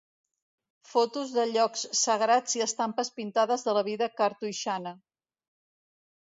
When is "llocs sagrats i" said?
1.49-2.65